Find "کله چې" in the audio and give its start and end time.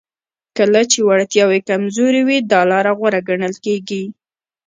0.57-0.99